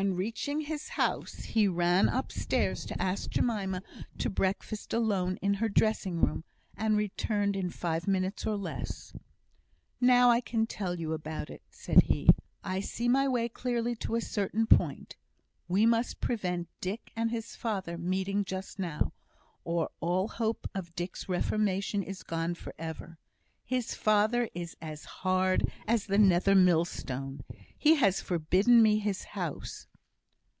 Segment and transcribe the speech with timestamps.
[0.00, 3.82] On reaching his house, he ran upstairs to ask Jemima
[4.18, 6.44] to breakfast alone in her dressing room,
[6.76, 9.12] and returned in five minutes or less.
[10.00, 12.28] "Now I can tell you about it," said he.
[12.62, 15.16] "I see my way clearly to a certain point.
[15.66, 19.12] We must prevent Dick and his father meeting just now,
[19.64, 23.18] or all hope of Dick's reformation is gone for ever.
[23.64, 27.42] His father is as hard as the nether mill stone.
[27.78, 29.86] He has forbidden me his house."